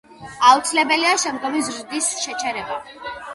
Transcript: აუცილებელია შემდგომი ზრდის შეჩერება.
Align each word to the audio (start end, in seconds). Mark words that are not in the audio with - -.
აუცილებელია 0.51 1.11
შემდგომი 1.23 1.61
ზრდის 1.67 2.09
შეჩერება. 2.25 2.81